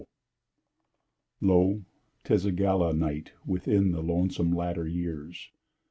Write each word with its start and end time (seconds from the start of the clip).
'tis 2.23 2.43
a 2.43 2.51
gala 2.51 2.91
night 2.91 3.33
Within 3.45 3.91
the 3.91 4.01
lonesome 4.01 4.51
latter 4.51 4.87
years! 4.87 5.51